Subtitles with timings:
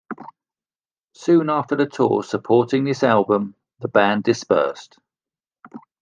[1.13, 4.97] Soon after the tour supporting this album, the band dispersed.